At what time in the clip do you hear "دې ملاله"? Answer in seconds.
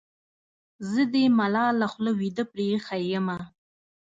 1.13-1.87